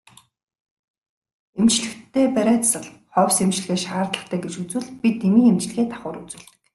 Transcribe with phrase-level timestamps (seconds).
[1.59, 6.49] Эмчлэхдээ бариа засал ховс эмчилгээ шаардлагатай гэж үзвэл бид эмийн эмчилгээ давхар үзүүлдэг.